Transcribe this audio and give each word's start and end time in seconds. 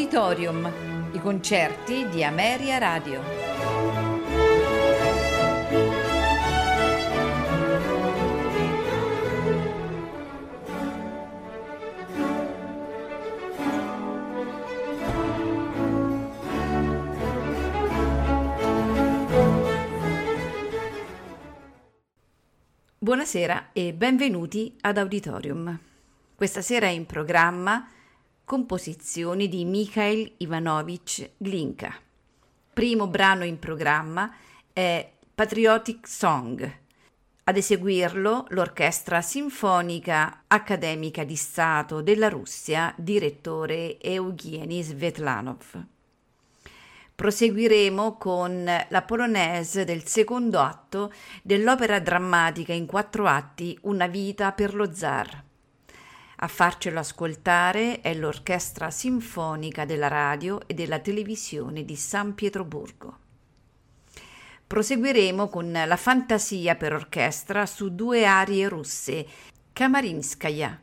Auditorium, 0.00 0.72
i 1.12 1.20
concerti 1.20 2.08
di 2.08 2.24
Ameria 2.24 2.78
Radio. 2.78 3.20
Buonasera 22.96 23.68
e 23.74 23.92
benvenuti 23.92 24.74
ad 24.80 24.96
Auditorium. 24.96 25.78
Questa 26.34 26.62
sera 26.62 26.86
è 26.86 26.88
in 26.88 27.04
programma 27.04 27.86
composizioni 28.50 29.48
di 29.48 29.64
Mikhail 29.64 30.32
Ivanovich 30.38 31.34
Glinka. 31.36 31.94
Primo 32.72 33.06
brano 33.06 33.44
in 33.44 33.60
programma 33.60 34.34
è 34.72 35.08
Patriotic 35.32 36.08
Song. 36.08 36.78
Ad 37.44 37.56
eseguirlo 37.56 38.46
l'Orchestra 38.48 39.20
Sinfonica 39.20 40.42
Accademica 40.48 41.22
di 41.22 41.36
Stato 41.36 42.02
della 42.02 42.28
Russia, 42.28 42.92
direttore 42.96 44.00
Evgeny 44.00 44.82
Svetlanov. 44.82 45.84
Proseguiremo 47.14 48.16
con 48.16 48.64
la 48.64 49.02
polonaise 49.02 49.84
del 49.84 50.04
secondo 50.06 50.58
atto 50.58 51.12
dell'opera 51.44 52.00
drammatica 52.00 52.72
in 52.72 52.86
quattro 52.86 53.28
atti 53.28 53.78
Una 53.82 54.08
vita 54.08 54.50
per 54.50 54.74
lo 54.74 54.92
zar. 54.92 55.44
A 56.42 56.48
farcelo 56.48 57.00
ascoltare 57.00 58.00
è 58.00 58.14
l'Orchestra 58.14 58.90
Sinfonica 58.90 59.84
della 59.84 60.08
Radio 60.08 60.66
e 60.66 60.72
della 60.72 60.98
Televisione 60.98 61.84
di 61.84 61.96
San 61.96 62.34
Pietroburgo. 62.34 63.18
Proseguiremo 64.66 65.50
con 65.50 65.70
la 65.70 65.96
fantasia 65.96 66.76
per 66.76 66.94
orchestra 66.94 67.66
su 67.66 67.94
due 67.94 68.24
arie 68.24 68.68
russe, 68.68 69.26
Kamarinskaya. 69.70 70.80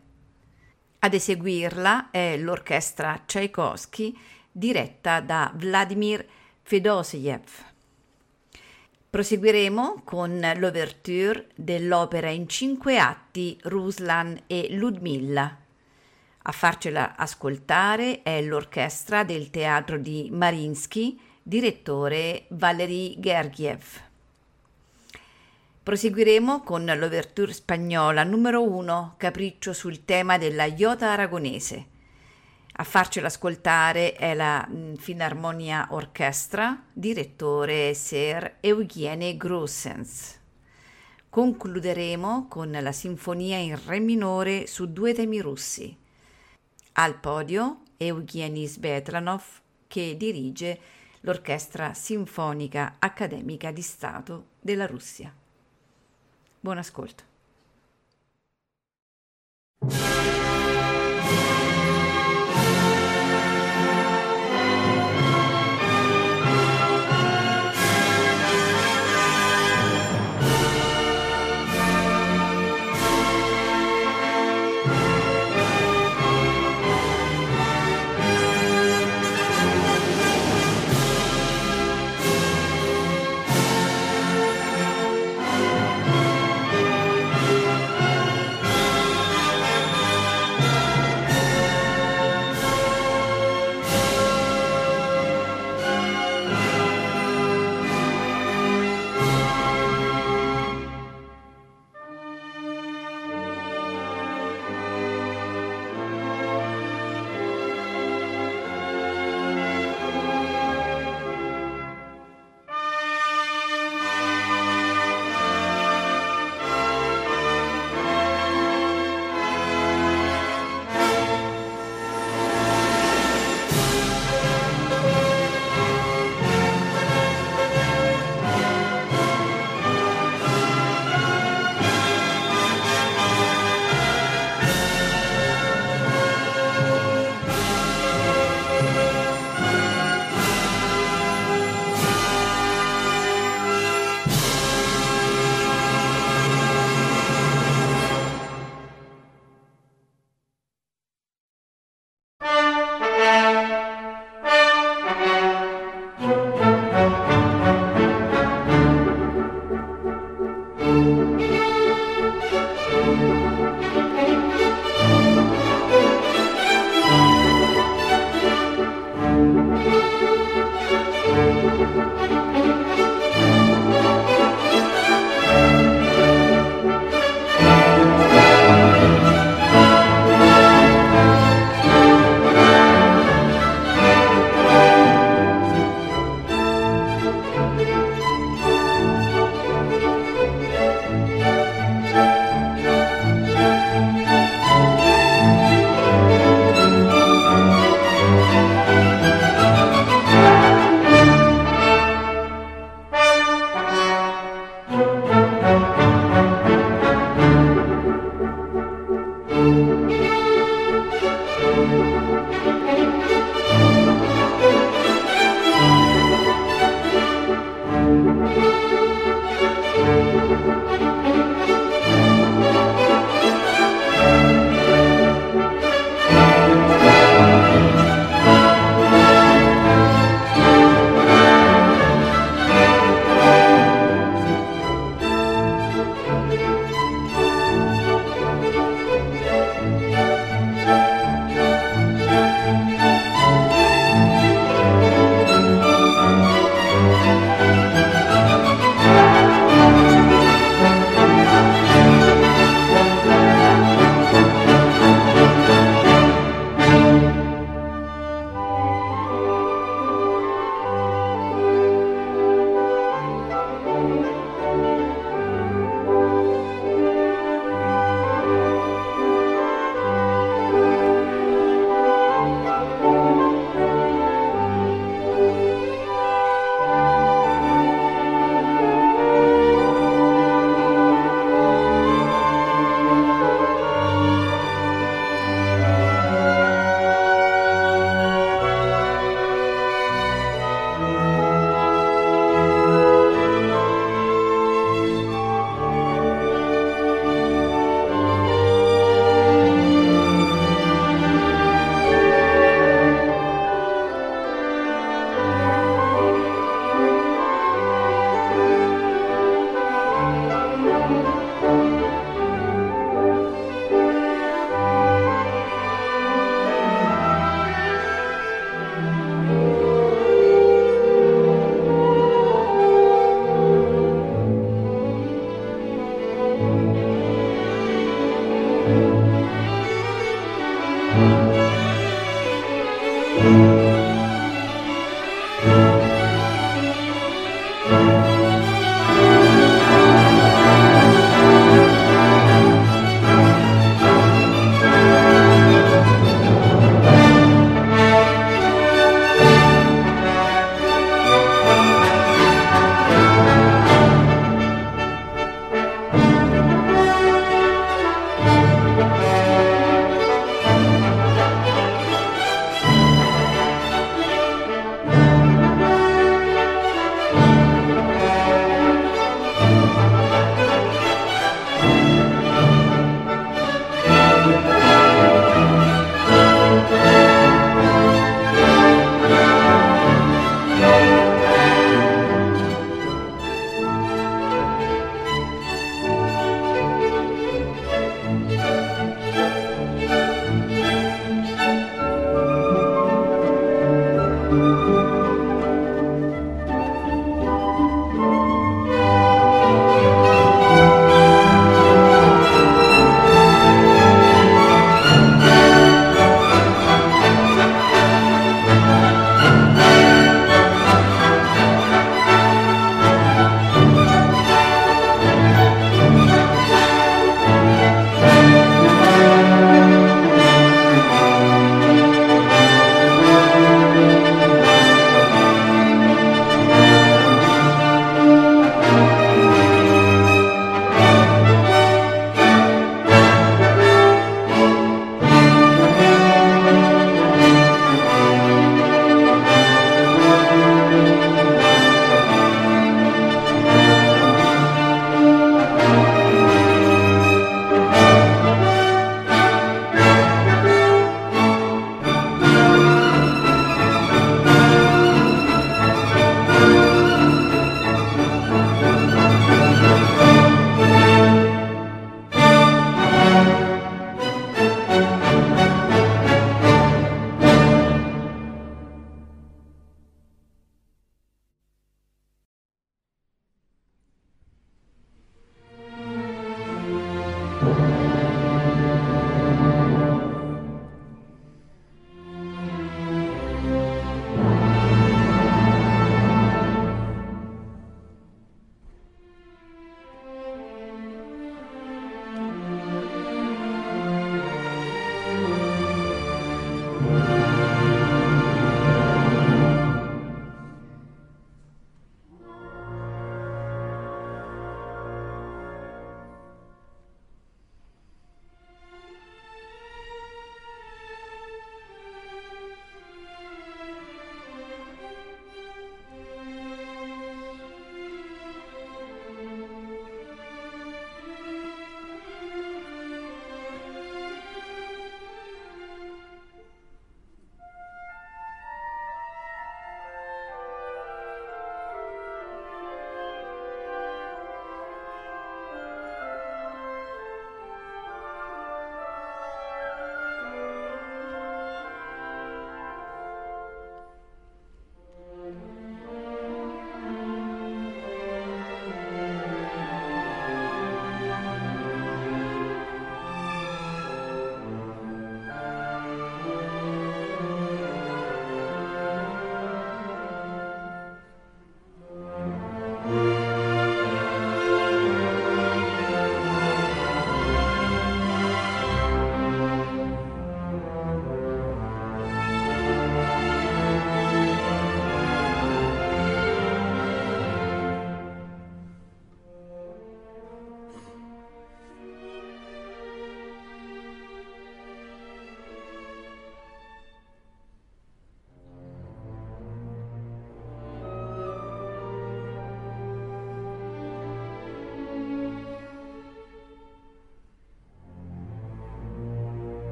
Ad 1.00 1.14
eseguirla 1.16 2.12
è 2.12 2.38
l'Orchestra 2.38 3.24
Tchaikovsky 3.26 4.16
diretta 4.52 5.22
da 5.22 5.52
Vladimir 5.56 6.24
Fedoseyev. 6.62 7.77
Proseguiremo 9.18 10.04
con 10.04 10.40
l'ouverture 10.58 11.48
dell'opera 11.56 12.30
in 12.30 12.48
cinque 12.48 13.00
atti 13.00 13.58
Ruslan 13.64 14.44
e 14.46 14.68
Ludmilla. 14.70 15.58
A 16.44 16.52
farcela 16.52 17.16
ascoltare 17.16 18.22
è 18.22 18.40
l'orchestra 18.44 19.24
del 19.24 19.50
teatro 19.50 19.98
di 19.98 20.30
Marinsky, 20.32 21.20
direttore 21.42 22.46
Valery 22.50 23.20
Gergiev. 23.20 23.86
Proseguiremo 25.82 26.62
con 26.62 26.86
l'ouverture 26.86 27.54
spagnola 27.54 28.24
numero 28.24 28.62
1, 28.62 29.16
Capriccio 29.18 29.74
sul 29.74 30.06
tema 30.06 30.38
della 30.38 30.66
iota 30.66 31.10
aragonese. 31.10 31.88
A 32.80 32.84
farcelo 32.84 33.26
ascoltare 33.26 34.14
è 34.14 34.36
la 34.36 34.70
Filarmonia 34.98 35.88
Orchestra, 35.90 36.80
direttore 36.94 37.96
Ser 37.96 38.58
Eugene 38.60 39.36
Grossens. 39.36 40.40
Concluderemo 41.28 42.46
con 42.48 42.70
la 42.70 42.92
Sinfonia 42.92 43.58
in 43.58 43.84
Re 43.84 44.00
minore 44.00 44.68
su 44.68 44.94
due 44.94 45.16
temi 45.16 45.42
russi. 45.42 45.98
Al 46.94 47.20
podio 47.20 47.82
Eugeni 47.98 48.68
Svetlanov 48.68 49.44
che 49.88 50.16
dirige 50.16 50.80
l'Orchestra 51.22 51.96
Sinfonica 51.96 52.98
Accademica 53.00 53.72
di 53.72 53.82
Stato 53.82 54.50
della 54.62 54.86
Russia. 54.86 55.34
Buon 56.60 56.78
ascolto. 56.78 57.24